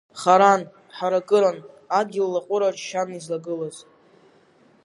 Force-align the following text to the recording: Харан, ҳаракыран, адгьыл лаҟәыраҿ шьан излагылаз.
Харан, 0.19 0.61
ҳаракыран, 0.97 1.57
адгьыл 1.99 2.29
лаҟәыраҿ 2.33 2.77
шьан 2.87 3.09
излагылаз. 3.17 3.77